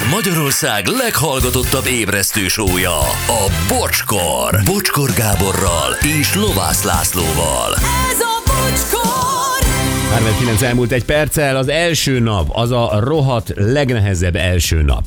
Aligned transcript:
Ez 0.00 0.06
Magyarország 0.10 0.86
leghallgatottabb 0.86 1.86
ébresztő 1.86 2.48
sója, 2.48 2.98
a 3.26 3.50
Bocskor. 3.68 4.60
Bocskor 4.64 5.10
Gáborral 5.12 5.92
és 6.20 6.34
Lovász 6.34 6.82
Lászlóval. 6.82 7.74
Ez 8.10 8.20
a 8.20 8.42
bocskor! 8.44 9.68
39 10.12 10.62
elmúlt 10.62 10.92
egy 10.92 11.04
perccel, 11.04 11.56
az 11.56 11.68
első 11.68 12.18
nap, 12.18 12.48
az 12.52 12.70
a 12.70 13.00
rohadt 13.00 13.52
legnehezebb 13.56 14.36
első 14.36 14.82
nap. 14.82 15.04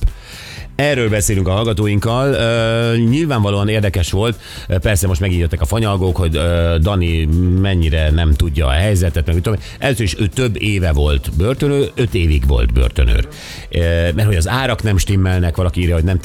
Erről 0.75 1.09
beszélünk 1.09 1.47
a 1.47 1.51
hallgatóinkkal. 1.51 2.29
Uh, 2.29 3.09
nyilvánvalóan 3.09 3.67
érdekes 3.67 4.11
volt. 4.11 4.39
Persze 4.67 5.07
most 5.07 5.19
megint 5.19 5.39
jöttek 5.39 5.61
a 5.61 5.65
fanyalgók, 5.65 6.15
hogy 6.15 6.37
uh, 6.37 6.75
Dani 6.75 7.25
mennyire 7.61 8.09
nem 8.09 8.33
tudja 8.33 8.67
a 8.67 8.71
helyzetet, 8.71 9.25
meg 9.25 9.41
tudom. 9.41 9.59
Először 9.79 10.05
is 10.05 10.15
ő 10.19 10.27
több 10.27 10.61
éve 10.61 10.91
volt 10.91 11.29
börtönőr, 11.37 11.91
öt 11.95 12.13
évig 12.13 12.47
volt 12.47 12.73
börtönőr. 12.73 13.27
Uh, 13.71 13.81
mert 14.15 14.27
hogy 14.27 14.35
az 14.35 14.47
árak 14.47 14.83
nem 14.83 14.97
stimmelnek, 14.97 15.55
valaki 15.55 15.81
írja, 15.81 15.93
hogy 15.93 16.03
nem 16.03 16.19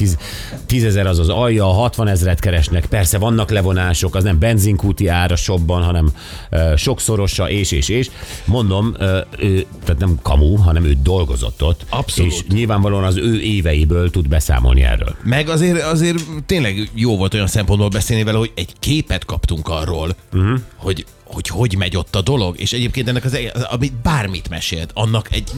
10 0.67 0.85
ezer 0.85 1.07
az 1.07 1.19
az 1.19 1.29
alja, 1.29 1.67
60 1.67 2.09
ezeret 2.09 2.41
keresnek. 2.41 2.87
Persze 2.87 3.19
vannak 3.19 3.51
levonások, 3.51 4.15
az 4.15 4.25
nem 4.25 4.39
benzinkúti 4.39 5.07
ára 5.09 5.37
sobban, 5.37 5.83
hanem 5.83 6.11
uh, 6.51 6.77
sokszorosa, 6.77 7.51
és, 7.51 7.73
és, 7.73 7.89
és. 7.89 8.11
Mondom, 8.45 8.95
uh, 8.99 9.19
ő, 9.39 9.65
tehát 9.85 10.01
nem 10.01 10.19
kamu, 10.23 10.57
hanem 10.57 10.85
ő 10.85 10.97
dolgozott 11.03 11.63
ott. 11.63 11.85
Abszolút. 11.89 12.33
És 12.33 12.45
nyilvánvalóan 12.49 13.05
az 13.05 13.17
ő 13.17 13.41
éveiből 13.41 14.11
tud 14.11 14.29
beszámolni 14.39 14.83
erről. 14.83 15.17
Meg 15.23 15.49
azért, 15.49 15.83
azért 15.83 16.19
tényleg 16.47 16.91
jó 16.95 17.17
volt 17.17 17.35
olyan 17.35 17.47
szempontból 17.47 17.89
beszélni 17.89 18.23
vele, 18.23 18.39
hogy 18.39 18.53
egy 18.55 18.73
képet 18.79 19.25
kaptunk 19.25 19.69
arról, 19.69 20.17
uh-huh. 20.33 20.61
hogy, 20.77 21.07
hogy 21.25 21.49
hogy 21.49 21.77
megy 21.77 21.97
ott 21.97 22.15
a 22.15 22.21
dolog, 22.21 22.61
és 22.61 22.73
egyébként 22.73 23.09
ennek 23.09 23.25
az, 23.25 23.39
az 23.55 23.63
amit 23.63 23.95
bármit 24.03 24.49
mesélt, 24.49 24.91
annak 24.95 25.33
egy 25.33 25.51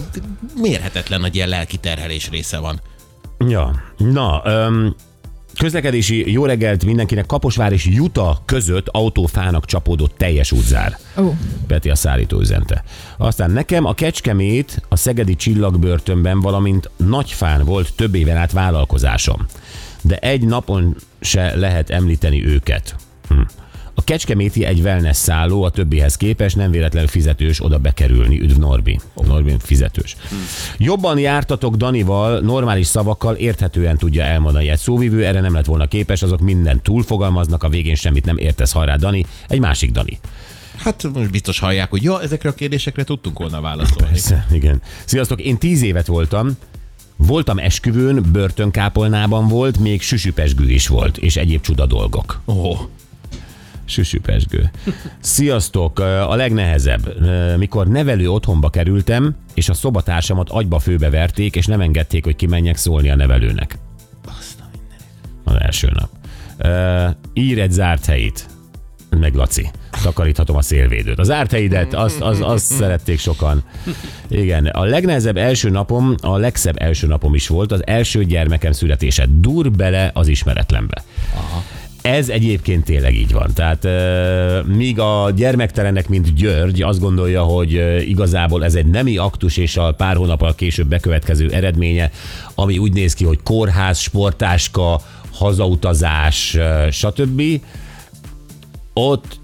mérhetetlen 0.55 1.21
nagy 1.21 1.35
ilyen 1.35 1.48
lelki 1.48 1.77
terhelés 1.77 2.30
része 2.30 2.59
van. 2.59 2.80
Ja, 3.48 3.83
na, 3.97 4.43
öm, 4.45 4.95
közlekedési 5.61 6.33
jó 6.33 6.45
reggelt 6.45 6.85
mindenkinek 6.85 7.27
Kaposvár 7.27 7.73
és 7.73 7.87
Juta 7.87 8.43
között 8.45 8.89
autófának 8.89 9.65
csapódott 9.65 10.17
teljes 10.17 10.52
útzár. 10.52 10.99
Ó. 11.19 11.35
Peti 11.67 11.91
a 11.91 11.95
szállító 11.95 12.41
üzente. 12.41 12.85
Aztán 13.17 13.51
nekem 13.51 13.85
a 13.85 13.95
Kecskemét 13.95 14.83
a 14.89 14.97
Szegedi 14.97 15.37
Csillagbörtönben, 15.37 16.41
valamint 16.41 16.91
Nagyfán 16.97 17.65
volt 17.65 17.95
több 17.95 18.15
éven 18.15 18.37
át 18.37 18.52
vállalkozásom. 18.52 19.47
De 20.02 20.17
egy 20.17 20.43
napon 20.43 20.97
se 21.21 21.57
lehet 21.57 21.91
említeni 21.91 22.47
őket. 22.47 22.97
Hm. 23.29 23.41
A 23.95 24.05
Kecskeméti 24.05 24.65
egy 24.65 24.80
wellness 24.80 25.16
szálló, 25.16 25.63
a 25.63 25.71
többihez 25.71 26.16
képest 26.16 26.57
nem 26.57 26.71
véletlenül 26.71 27.09
fizetős 27.09 27.65
oda 27.65 27.79
bekerülni. 27.79 28.41
Üdv 28.41 28.59
Norbi. 28.59 29.01
Norbi 29.15 29.55
fizetős. 29.59 30.16
Jobban 30.79 31.19
jártatok 31.19 31.77
Danival, 31.77 32.41
normális 32.41 32.87
szavakkal 32.87 33.35
érthetően 33.35 33.96
tudja 33.96 34.23
elmondani 34.23 34.68
egy 34.68 34.79
szóvivő, 34.79 35.27
erre 35.27 35.41
nem 35.41 35.55
lett 35.55 35.65
volna 35.65 35.87
képes, 35.87 36.23
azok 36.23 36.41
minden 36.41 36.83
túlfogalmaznak, 36.83 37.63
a 37.63 37.68
végén 37.68 37.95
semmit 37.95 38.24
nem 38.24 38.37
értesz 38.37 38.73
hajrá 38.73 38.96
Dani, 38.96 39.27
egy 39.49 39.61
másik 39.61 39.91
Dani. 39.91 40.18
Hát 40.77 41.09
most 41.15 41.30
biztos 41.30 41.59
hallják, 41.59 41.91
hogy 41.91 42.02
ja, 42.02 42.23
ezekre 42.23 42.49
a 42.49 42.55
kérdésekre 42.55 43.05
tudtunk 43.05 43.38
volna 43.38 43.61
válaszolni. 43.61 44.02
Persze, 44.02 44.46
igen. 44.52 44.83
Sziasztok, 45.05 45.41
én 45.41 45.59
tíz 45.59 45.83
évet 45.83 46.07
voltam, 46.07 46.57
voltam 47.16 47.59
esküvőn, 47.59 48.24
börtönkápolnában 48.33 49.49
volt, 49.49 49.79
még 49.79 50.02
süsüpesgő 50.02 50.71
is 50.71 50.87
volt, 50.87 51.18
és 51.18 51.37
egyéb 51.37 51.61
csuda 51.61 51.87
dolgok. 51.87 52.41
Ó, 52.46 52.77
Süsüpesgő. 53.91 54.71
Sziasztok, 55.21 55.99
a 55.99 56.35
legnehezebb. 56.35 57.15
Mikor 57.57 57.88
nevelő 57.88 58.30
otthonba 58.30 58.71
kerültem, 58.71 59.37
és 59.55 59.69
a 59.69 59.74
szobatársamat 59.74 60.51
agyba 60.51 60.79
főbe 60.79 61.10
verték, 61.10 61.57
és 61.57 61.66
nem 61.66 61.80
engedték, 61.80 62.24
hogy 62.24 62.37
kimenjek 62.37 62.77
szólni 62.77 63.11
a 63.11 63.16
nevelőnek. 63.16 63.79
Az 65.44 65.55
első 65.59 65.93
nap. 65.94 66.11
Ír 67.33 67.59
egy 67.59 67.72
zárt 67.72 68.05
helyit. 68.05 68.47
Meg 69.19 69.34
Laci. 69.34 69.71
Takaríthatom 70.03 70.57
a 70.57 70.62
szélvédőt. 70.62 71.19
Az 71.19 71.27
zárt 71.27 71.51
helyidet, 71.51 71.95
azt, 71.95 72.21
az, 72.21 72.41
azt 72.41 72.65
szerették 72.65 73.19
sokan. 73.19 73.62
Igen. 74.28 74.67
A 74.67 74.84
legnehezebb 74.84 75.37
első 75.37 75.71
napom, 75.71 76.15
a 76.22 76.37
legszebb 76.37 76.83
első 76.83 77.07
napom 77.07 77.34
is 77.34 77.49
volt, 77.49 77.72
az 77.72 77.87
első 77.87 78.25
gyermekem 78.25 78.72
születése. 78.72 79.27
Dur 79.31 79.71
bele 79.71 80.11
az 80.15 80.28
ismeretlenbe. 80.28 81.03
Ez 82.03 82.28
egyébként 82.28 82.84
tényleg 82.84 83.15
így 83.15 83.33
van. 83.33 83.50
Tehát 83.55 83.87
míg 84.66 84.99
a 84.99 85.31
gyermektelenek, 85.37 86.09
mint 86.09 86.34
György 86.34 86.83
azt 86.83 87.00
gondolja, 87.00 87.43
hogy 87.43 88.00
igazából 88.09 88.65
ez 88.65 88.75
egy 88.75 88.87
nemi 88.87 89.16
aktus 89.16 89.56
és 89.56 89.77
a 89.77 89.93
pár 89.93 90.16
hónappal 90.16 90.55
később 90.55 90.87
bekövetkező 90.87 91.50
eredménye, 91.50 92.10
ami 92.55 92.78
úgy 92.78 92.93
néz 92.93 93.15
ki, 93.15 93.25
hogy 93.25 93.43
kórház, 93.43 93.99
sportáska, 93.99 95.00
hazautazás, 95.33 96.56
stb. 96.91 97.43
Ott 98.93 99.39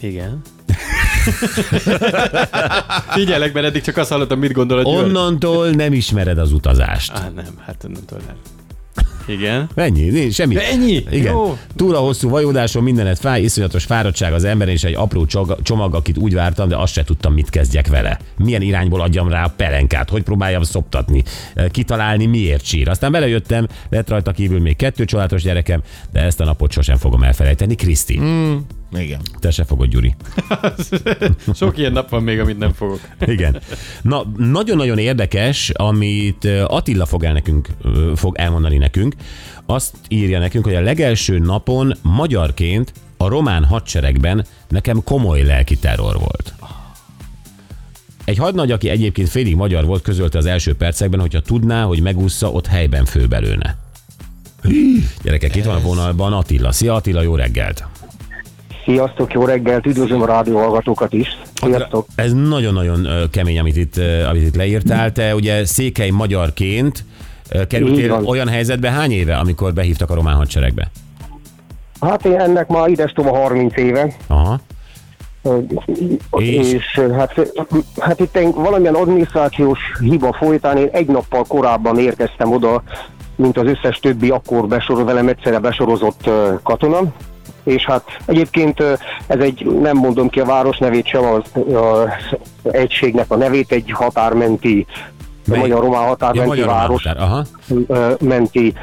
Igen. 0.00 0.42
Figyelek, 3.08 3.52
mert 3.52 3.66
eddig 3.66 3.82
csak 3.82 3.96
azt 3.96 4.10
hallottam, 4.10 4.38
mit 4.38 4.52
gondol 4.52 4.78
a 4.78 4.82
onnantól 4.82 5.70
nem 5.70 5.92
ismered 5.92 6.38
az 6.38 6.52
utazást. 6.52 7.12
Á, 7.12 7.30
nem, 7.34 7.58
hát 7.66 7.84
onnantól 7.84 8.18
nem. 8.26 8.36
Igen. 9.26 9.68
Ennyi, 9.74 10.08
nincs 10.08 10.34
semmi. 10.34 10.56
Ennyi? 10.72 11.04
Igen. 11.10 11.32
Jó. 11.32 11.58
Túl 11.76 11.94
a 11.94 11.98
hosszú 11.98 12.28
vajódáson 12.28 12.82
mindenet 12.82 13.18
fáj, 13.18 13.42
iszonyatos 13.42 13.84
fáradtság 13.84 14.32
az 14.32 14.44
ember, 14.44 14.68
és 14.68 14.84
egy 14.84 14.94
apró 14.94 15.26
csomag, 15.62 15.94
akit 15.94 16.16
úgy 16.16 16.34
vártam, 16.34 16.68
de 16.68 16.76
azt 16.76 16.92
se 16.92 17.04
tudtam, 17.04 17.32
mit 17.32 17.50
kezdjek 17.50 17.88
vele. 17.88 18.18
Milyen 18.36 18.62
irányból 18.62 19.00
adjam 19.00 19.28
rá 19.28 19.44
a 19.44 19.52
pelenkát, 19.56 20.10
hogy 20.10 20.22
próbáljam 20.22 20.62
szoptatni, 20.62 21.22
kitalálni, 21.70 22.26
miért 22.26 22.64
sír. 22.64 22.88
Aztán 22.88 23.12
belejöttem, 23.12 23.66
lett 23.90 24.08
rajta 24.08 24.32
kívül 24.32 24.60
még 24.60 24.76
kettő 24.76 25.04
családos 25.04 25.42
gyerekem, 25.42 25.82
de 26.12 26.20
ezt 26.20 26.40
a 26.40 26.44
napot 26.44 26.72
sosem 26.72 26.96
fogom 26.96 27.22
elfelejteni. 27.22 27.74
Kriszti, 27.74 28.20
mm. 28.20 28.56
Igen. 28.92 29.20
te 29.38 29.50
se 29.50 29.64
fogod, 29.64 29.88
Gyuri. 29.88 30.14
Sok 31.54 31.78
ilyen 31.78 31.92
nap 31.92 32.08
van 32.08 32.22
még, 32.22 32.40
amit 32.40 32.58
nem 32.58 32.72
fogok. 32.72 33.00
Igen. 33.20 33.60
Na, 34.02 34.22
nagyon-nagyon 34.36 34.98
érdekes, 34.98 35.70
amit 35.70 36.44
Attila 36.66 37.06
fog, 37.06 37.24
el 37.24 37.32
nekünk, 37.32 37.68
fog 38.14 38.36
elmondani 38.38 38.76
nekünk. 38.76 39.14
Azt 39.66 39.96
írja 40.08 40.38
nekünk, 40.38 40.64
hogy 40.64 40.74
a 40.74 40.80
legelső 40.80 41.38
napon 41.38 41.94
magyarként 42.02 42.92
a 43.16 43.28
román 43.28 43.64
hadseregben 43.64 44.46
nekem 44.68 45.04
komoly 45.04 45.42
lelki 45.42 45.76
terror 45.76 46.18
volt. 46.18 46.54
Egy 48.24 48.38
hadnagy, 48.38 48.70
aki 48.70 48.88
egyébként 48.88 49.28
félig 49.28 49.56
magyar 49.56 49.84
volt, 49.84 50.02
közölte 50.02 50.38
az 50.38 50.46
első 50.46 50.74
percekben, 50.74 51.20
hogyha 51.20 51.40
tudná, 51.40 51.84
hogy 51.84 52.00
megúszza, 52.00 52.50
ott 52.50 52.66
helyben 52.66 53.04
főbelőne. 53.04 53.76
Gyerekek, 55.22 55.56
itt 55.56 55.64
van 55.64 55.76
a 55.76 55.80
vonalban 55.80 56.32
Attila. 56.32 56.72
Szia 56.72 56.94
Attila, 56.94 57.22
jó 57.22 57.34
reggelt! 57.34 57.86
Sziasztok, 58.86 59.32
jó 59.32 59.44
reggelt, 59.44 59.86
üdvözlöm 59.86 60.22
a 60.22 60.26
rádió 60.26 60.58
hallgatókat 60.58 61.12
is. 61.12 61.38
Sziasztok. 61.54 62.06
Ez 62.14 62.32
nagyon-nagyon 62.32 63.06
kemény, 63.30 63.58
amit 63.58 63.76
itt, 63.76 64.00
amit 64.28 64.42
itt 64.42 64.56
leírtál. 64.56 65.12
Te 65.12 65.34
ugye 65.34 65.64
székely 65.64 66.10
magyarként 66.10 67.04
kerültél 67.68 68.12
olyan 68.24 68.48
helyzetbe 68.48 68.90
hány 68.90 69.10
éve, 69.10 69.36
amikor 69.36 69.72
behívtak 69.72 70.10
a 70.10 70.14
román 70.14 70.34
hadseregbe? 70.34 70.90
Hát 72.00 72.24
én 72.24 72.40
ennek 72.40 72.68
már 72.68 72.88
idestova 72.88 73.38
30 73.38 73.76
éve, 73.76 74.14
Aha. 74.26 74.60
És? 76.36 76.72
és, 76.72 77.00
hát, 77.16 77.52
hát 77.98 78.20
itt 78.20 78.36
egy 78.36 78.54
valamilyen 78.54 78.94
adminisztrációs 78.94 79.78
hiba 80.00 80.32
folytán 80.32 80.76
én 80.76 80.88
egy 80.92 81.06
nappal 81.06 81.44
korábban 81.44 81.98
érkeztem 81.98 82.52
oda, 82.52 82.82
mint 83.36 83.58
az 83.58 83.66
összes 83.66 83.98
többi 83.98 84.30
akkor 84.30 84.66
besor, 84.66 85.04
velem 85.04 85.28
egyszerre 85.28 85.58
besorozott 85.58 86.30
katona. 86.62 87.00
És 87.66 87.84
hát 87.84 88.02
egyébként 88.26 88.80
ez 89.26 89.38
egy, 89.40 89.66
nem 89.80 89.96
mondom 89.96 90.28
ki 90.28 90.40
a 90.40 90.44
város 90.44 90.78
nevét 90.78 91.06
sem, 91.06 91.24
az, 91.24 91.42
az 91.74 92.08
egységnek 92.72 93.30
a 93.30 93.36
nevét, 93.36 93.72
egy 93.72 93.90
határmenti, 93.92 94.86
Mely- 95.46 95.58
magyar-román 95.60 96.00
Ja, 96.02 96.06
határmenti 96.08 96.48
magyar 96.48 96.66
város. 96.66 97.02
határ. 97.04 97.22
Aha. 97.22 97.44
menti 98.20 98.74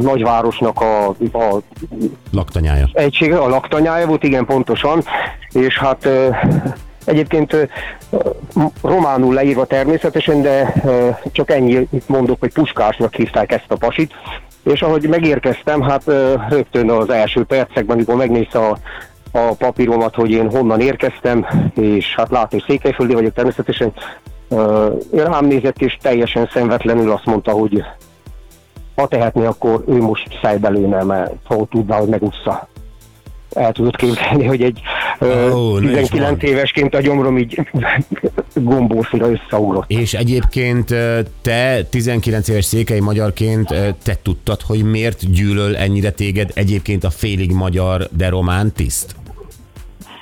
nagyvárosnak 0.00 0.80
a, 0.80 1.06
a 1.32 1.60
Laktanyája. 2.32 2.88
egysége, 2.92 3.38
a 3.38 3.48
laktanyája 3.48 4.06
volt, 4.06 4.22
igen, 4.22 4.44
pontosan, 4.44 5.02
és 5.52 5.78
hát 5.78 6.08
egyébként 7.04 7.56
románul 8.82 9.34
leírva 9.34 9.64
természetesen, 9.64 10.42
de 10.42 10.74
csak 11.32 11.50
ennyi 11.50 11.88
mondok, 12.06 12.40
hogy 12.40 12.52
puskásnak 12.52 13.14
hívták 13.14 13.52
ezt 13.52 13.64
a 13.68 13.76
pasit, 13.76 14.12
és 14.64 14.82
ahogy 14.82 15.08
megérkeztem, 15.08 15.82
hát 15.82 16.02
rögtön 16.48 16.90
az 16.90 17.10
első 17.10 17.44
percekben, 17.44 17.96
amikor 17.96 18.14
megnézte 18.14 18.58
a, 18.58 18.78
a 19.32 19.54
papíromat, 19.58 20.14
hogy 20.14 20.30
én 20.30 20.50
honnan 20.50 20.80
érkeztem, 20.80 21.46
és 21.74 22.14
hát 22.14 22.50
hogy 22.50 22.64
székelyföldi 22.66 23.14
vagyok 23.14 23.32
természetesen, 23.32 23.92
ö, 24.48 24.88
rám 25.12 25.46
nézett, 25.46 25.80
és 25.80 25.96
teljesen 26.02 26.48
szenvetlenül 26.52 27.10
azt 27.10 27.26
mondta, 27.26 27.50
hogy 27.50 27.84
ha 28.96 29.06
tehetné, 29.06 29.44
akkor 29.44 29.84
ő 29.86 30.00
most 30.00 30.38
fejbelőne, 30.40 31.02
mert 31.02 31.32
ha 31.44 31.66
tudná, 31.70 31.98
hogy 31.98 32.08
megúszza. 32.08 32.68
El 33.54 33.72
tudod 33.72 33.96
képzelni, 33.96 34.44
hogy 34.46 34.62
egy 34.62 34.80
Is 35.22 35.88
19 35.88 36.10
van. 36.40 36.50
évesként 36.50 36.94
a 36.94 37.00
gyomrom 37.00 37.38
így 37.38 37.60
gombósira 38.54 39.30
összeugrott. 39.30 39.90
És 39.90 40.14
egyébként 40.14 40.94
te 41.42 41.84
19 41.90 42.48
éves 42.48 42.64
székely 42.64 43.00
magyarként 43.00 43.68
te 44.02 44.16
tudtad, 44.22 44.60
hogy 44.60 44.84
miért 44.84 45.32
gyűlöl 45.32 45.76
ennyire 45.76 46.10
téged 46.10 46.50
egyébként 46.54 47.04
a 47.04 47.10
félig 47.10 47.52
magyar, 47.52 48.08
de 48.16 48.28
román 48.28 48.72
tiszt? 48.72 49.14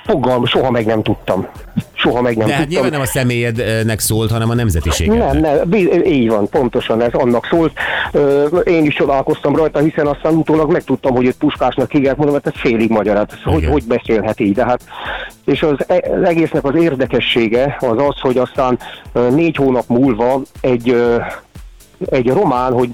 Fogalm, 0.05 0.45
soha 0.45 0.71
meg 0.71 0.85
nem 0.85 1.03
tudtam. 1.03 1.47
Soha 2.01 2.21
meg 2.21 2.37
nem 2.37 2.47
De 2.47 2.53
hát 2.53 2.61
tudtam. 2.61 2.81
nyilván 2.81 2.91
nem 2.91 3.01
a 3.01 3.11
személyednek 3.19 3.99
szólt, 3.99 4.31
hanem 4.31 4.49
a 4.49 4.53
nemzetiségednek. 4.53 5.41
Nem, 5.41 5.69
nem, 5.69 6.03
így 6.05 6.29
van, 6.29 6.49
pontosan 6.49 7.01
ez 7.01 7.13
annak 7.13 7.45
szólt. 7.45 7.71
Én 8.63 8.85
is 8.85 8.95
csodálkoztam 8.95 9.55
rajta, 9.55 9.79
hiszen 9.79 10.07
aztán 10.07 10.33
utólag 10.33 10.71
megtudtam, 10.71 11.15
hogy 11.15 11.25
őt 11.25 11.37
puskásnak 11.37 11.91
hívják, 11.91 12.15
mondom, 12.15 12.35
hát 12.35 12.47
ez 12.47 12.61
félig 12.61 12.89
magyar, 12.89 13.15
hát 13.15 13.37
hogy, 13.43 13.57
Igen. 13.57 13.71
hogy 13.71 13.83
beszélhet 13.83 14.39
így, 14.39 14.53
de 14.53 14.65
hát 14.65 14.81
és 15.45 15.63
az, 15.63 15.77
e- 15.87 16.11
az 16.21 16.27
egésznek 16.27 16.63
az 16.63 16.75
érdekessége 16.75 17.77
az 17.79 17.97
az, 17.97 18.19
hogy 18.19 18.37
aztán 18.37 18.79
négy 19.29 19.55
hónap 19.55 19.87
múlva 19.87 20.41
egy 20.61 20.95
egy 22.09 22.27
román, 22.27 22.73
hogy 22.73 22.89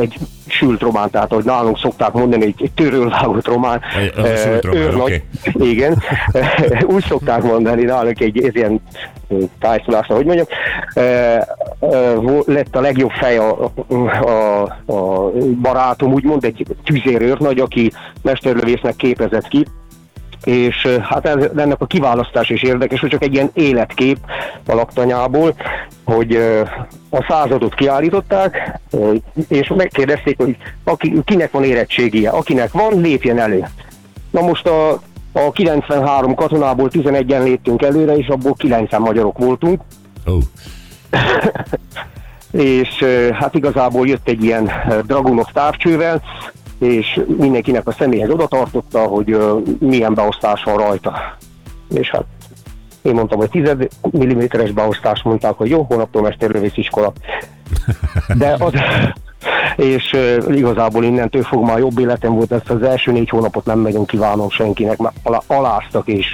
egy 0.00 0.16
sült 0.62 0.80
román, 0.80 1.10
tehát 1.10 1.32
ahogy 1.32 1.44
nálunk 1.44 1.78
szokták 1.78 2.12
mondani, 2.12 2.44
egy, 2.44 2.54
egy 2.58 2.70
törölvágott 2.72 3.46
román. 3.46 3.80
Egy- 3.98 4.36
sült 4.36 4.64
román, 4.64 4.82
őrnagy, 4.82 5.22
Igen, 5.54 6.02
úgy 6.94 7.04
szokták 7.04 7.42
mondani 7.42 7.82
nálunk 7.84 8.20
egy 8.20 8.44
ez 8.44 8.54
ilyen 8.54 8.80
tájszulásra, 9.60 10.14
hogy 10.14 10.24
mondjam, 10.24 10.46
ö, 10.94 11.36
vo- 12.14 12.46
lett 12.46 12.76
a 12.76 12.80
legjobb 12.80 13.10
fej 13.10 13.38
a, 13.38 13.72
a, 14.24 14.62
a 14.92 15.30
barátom, 15.60 16.12
úgymond 16.12 16.44
egy 16.44 16.66
tüzérőrnagy, 16.84 17.58
aki 17.58 17.92
mesterlövésznek 18.22 18.96
képezett 18.96 19.48
ki, 19.48 19.66
és 20.44 20.86
hát 21.02 21.26
ez, 21.26 21.48
ennek 21.56 21.80
a 21.80 21.86
kiválasztás 21.86 22.50
is 22.50 22.62
érdekes, 22.62 23.00
hogy 23.00 23.10
csak 23.10 23.22
egy 23.22 23.34
ilyen 23.34 23.50
életkép 23.52 24.18
a 24.66 24.74
laktanyából, 24.74 25.54
hogy 26.04 26.36
a 27.10 27.24
századot 27.28 27.74
kiállították, 27.74 28.80
és 29.48 29.72
megkérdezték, 29.76 30.36
hogy 30.36 30.56
aki, 30.84 31.22
kinek 31.24 31.50
van 31.50 31.64
érettségie, 31.64 32.30
akinek 32.30 32.72
van, 32.72 33.00
lépjen 33.00 33.38
elő. 33.38 33.68
Na 34.30 34.40
most 34.40 34.66
a, 34.66 34.90
a 35.32 35.52
93 35.52 36.34
katonából 36.34 36.90
11-en 36.92 37.42
léptünk 37.42 37.82
előre, 37.82 38.16
és 38.16 38.26
abból 38.26 38.54
9 38.54 38.98
magyarok 38.98 39.38
voltunk, 39.38 39.80
Ó, 40.26 40.38
és 42.50 43.04
hát 43.32 43.54
igazából 43.54 44.06
jött 44.08 44.28
egy 44.28 44.44
ilyen 44.44 44.70
ö, 44.90 45.00
Dragunov 45.06 45.46
távcsővel, 45.52 46.22
és 46.82 47.20
mindenkinek 47.38 47.86
a 47.86 47.92
személyhez 47.92 48.30
oda 48.30 48.46
tartotta, 48.46 49.00
hogy 49.00 49.36
milyen 49.78 50.14
beosztás 50.14 50.62
van 50.62 50.76
rajta. 50.76 51.36
És 51.94 52.10
hát 52.10 52.24
én 53.02 53.14
mondtam, 53.14 53.38
hogy 53.38 53.50
10 53.50 53.70
mm-es 54.16 54.70
beosztás, 54.70 55.22
mondták, 55.22 55.52
hogy 55.52 55.70
jó, 55.70 55.82
hónaptól 55.82 56.22
mesterlövész 56.22 56.76
iskola. 56.76 57.12
De 58.38 58.56
az, 58.58 58.72
és 59.76 60.16
igazából 60.50 61.04
innentől 61.04 61.42
fog 61.42 61.64
már 61.64 61.78
jobb 61.78 61.98
életem 61.98 62.34
volt, 62.34 62.52
ezt 62.52 62.70
az 62.70 62.82
első 62.82 63.12
négy 63.12 63.28
hónapot 63.28 63.64
nem 63.64 63.78
megyünk 63.78 64.06
kívánom 64.06 64.50
senkinek, 64.50 64.98
mert 64.98 65.14
alá, 65.22 65.40
aláztak, 65.46 66.08
és 66.08 66.26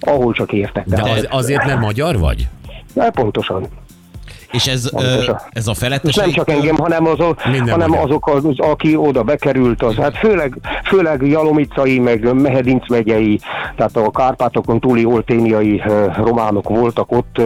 ahol 0.00 0.32
csak 0.32 0.52
értek. 0.52 0.86
de 0.86 0.96
De 0.96 1.10
az, 1.10 1.26
azért, 1.30 1.64
mert 1.64 1.80
magyar 1.80 2.18
vagy? 2.18 2.48
de 2.94 3.10
pontosan. 3.10 3.66
És 4.52 4.66
ez, 4.66 4.86
ö, 4.86 4.90
Pontosan. 4.90 5.40
ez 5.50 5.66
a 5.66 5.70
És 5.70 5.78
felettes. 5.78 6.14
nem 6.14 6.30
csak 6.30 6.50
engem, 6.50 6.76
hanem, 6.76 7.06
azok, 7.06 7.44
Minden 7.44 7.70
hanem 7.70 7.98
azok, 7.98 8.26
az, 8.26 8.44
aki 8.56 8.96
oda 8.96 9.22
bekerült, 9.22 9.82
az, 9.82 9.94
hát 9.94 10.16
főleg, 10.16 10.54
főleg 10.84 11.22
Jalomicai, 11.22 11.98
meg 11.98 12.34
Mehedinc 12.34 12.88
megyei, 12.88 13.40
tehát 13.76 13.96
a 13.96 14.10
Kárpátokon 14.10 14.80
túli 14.80 15.04
olténiai 15.04 15.82
románok 16.16 16.68
voltak 16.68 17.12
ott, 17.12 17.40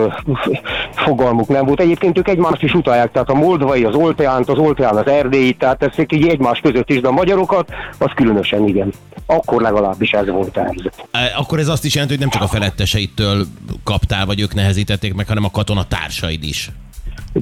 fogalmuk 0.94 1.48
nem 1.48 1.64
volt. 1.66 1.80
Egyébként 1.80 2.18
ők 2.18 2.28
egymást 2.28 2.62
is 2.62 2.74
utálják, 2.74 3.12
tehát 3.12 3.28
a 3.28 3.34
moldvai 3.34 3.84
az 3.84 3.94
olteánt, 3.94 4.48
az 4.48 4.58
olteán 4.58 4.96
az 4.96 5.06
erdélyi, 5.06 5.52
tehát 5.52 5.82
ezek 5.82 6.12
így 6.12 6.28
egymás 6.28 6.60
között 6.60 6.90
is, 6.90 7.00
de 7.00 7.08
a 7.08 7.12
magyarokat, 7.12 7.68
az 7.98 8.10
különösen 8.14 8.68
igen. 8.68 8.92
Akkor 9.26 9.62
legalábbis 9.62 10.10
ez 10.10 10.28
volt 10.28 10.56
a 10.56 10.62
helyzet. 10.64 11.08
Akkor 11.36 11.58
ez 11.58 11.68
azt 11.68 11.84
is 11.84 11.94
jelenti, 11.94 12.14
hogy 12.16 12.22
nem 12.22 12.32
csak 12.32 12.42
a 12.42 12.52
feletteseitől 12.52 13.46
kaptál, 13.84 14.26
vagy 14.26 14.40
ők 14.40 14.54
nehezítették 14.54 15.14
meg, 15.14 15.26
hanem 15.28 15.44
a 15.44 15.50
katona 15.50 15.84
társaid 15.84 16.44
is. 16.44 16.70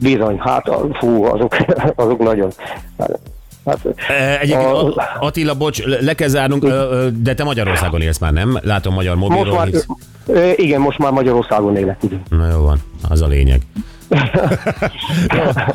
Bizony, 0.01 0.39
hát 0.39 0.71
fú, 0.93 1.25
azok, 1.25 1.57
azok 1.95 2.19
nagyon. 2.23 2.51
Hát, 3.67 3.87
E, 4.09 4.39
Egyébként 4.41 4.67
A- 4.71 5.17
Attila, 5.21 5.55
bocs, 5.55 5.83
le 5.85 6.15
kell 6.15 6.29
zárnunk, 6.29 6.67
de 7.23 7.35
te 7.35 7.45
Magyarországon 7.45 8.01
élsz 8.01 8.19
már, 8.19 8.33
nem? 8.33 8.59
Látom 8.63 8.95
magyar 8.95 9.17
most 9.17 9.31
mobilról. 9.33 9.57
már, 9.59 9.67
hisz- 9.67 9.87
igen, 10.59 10.81
most 10.81 10.99
már 10.99 11.13
Magyarországon 11.13 11.77
élek. 11.77 12.01
Na 12.29 12.49
jó 12.51 12.63
van, 12.63 12.79
az 13.09 13.21
a 13.23 13.27
lényeg. 13.27 13.61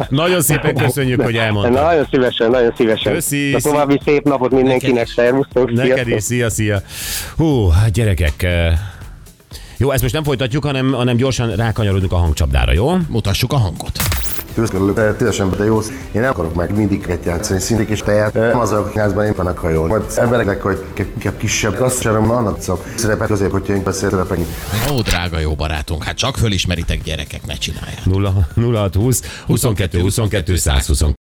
Nagyon 0.10 0.42
szépen 0.42 0.76
köszönjük, 0.76 1.22
hogy 1.22 1.36
elmondtad. 1.36 1.84
Nagyon 1.84 2.08
szívesen, 2.12 2.50
nagyon 2.50 2.74
szívesen. 2.78 3.14
Köszi, 3.14 3.54
A 3.54 3.60
további 3.62 4.00
szép 4.06 4.24
napot 4.24 4.52
mindenkinek, 4.52 5.08
szervusztok, 5.08 5.72
Neked 5.72 6.08
is, 6.08 6.24
szia, 6.24 6.50
szia. 6.50 6.82
Hú, 7.38 7.68
hát 7.70 7.92
gyerekek. 7.92 8.46
Jó, 9.80 9.92
ezt 9.92 10.02
most 10.02 10.14
nem 10.14 10.24
folytatjuk, 10.24 10.66
hanem, 10.66 10.92
hanem 10.92 11.16
gyorsan 11.16 11.56
rákanyarodunk 11.56 12.12
a 12.12 12.16
hangcsapdára, 12.16 12.74
jó? 12.74 12.98
Mutassuk 13.08 13.54
a 13.54 13.58
hangot. 13.58 13.92
Közgörülök, 14.56 15.18
tízesen, 15.18 15.50
de 15.58 15.64
jó. 15.64 15.80
Én 16.12 16.22
nem 16.22 16.30
akarok 16.30 16.56
meg 16.56 16.76
mindig 16.76 17.06
egy 17.08 17.26
játszani, 17.26 17.60
szintik 17.60 17.90
és. 17.90 18.04
Nem 18.34 18.60
az 18.60 18.72
a 18.72 18.92
házban 18.96 19.26
én 19.26 19.34
vannak 19.36 19.64
a 19.64 19.70
jól. 19.70 19.88
Majd 19.88 20.04
embereknek, 20.16 20.62
hogy 20.62 20.86
inkább 20.98 21.38
kisebb, 21.38 21.82
azt 21.82 22.02
sem 22.02 22.32
annak 22.32 22.62
szok. 22.62 22.86
Szerepet 22.96 23.28
közép, 23.28 23.52
hogyha 23.52 23.74
én 23.74 23.84
beszél 23.84 24.10
szerepelni. 24.10 24.46
Ó, 24.92 25.02
drága 25.02 25.40
jó 25.40 25.56
barátunk, 25.56 26.04
hát 26.04 26.16
csak 26.16 26.38
fölismeritek 26.38 27.04
gyerekek, 27.04 27.46
ne 27.46 27.54
csinálják. 27.54 28.06
0, 28.06 28.48
0 28.54 28.90
20 28.94 29.22
22 29.46 30.00
22 30.02 30.56
122. 30.56 31.16